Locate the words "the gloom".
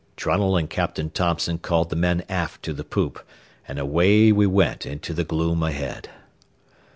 5.13-5.61